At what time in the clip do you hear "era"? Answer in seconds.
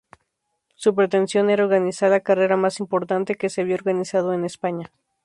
1.51-1.63